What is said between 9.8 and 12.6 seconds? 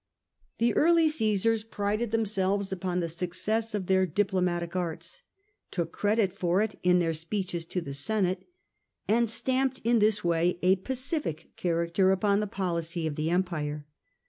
in this way a pacific character upon the